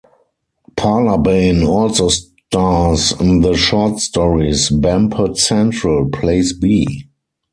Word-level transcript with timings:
Parlabane 0.75 1.63
also 1.63 2.09
stars 2.09 3.11
in 3.21 3.41
the 3.41 3.55
short 3.55 3.99
stories 3.99 4.71
"Bampot 4.71 5.37
Central", 5.37 6.09
"Place 6.09 6.53
B. 6.53 7.07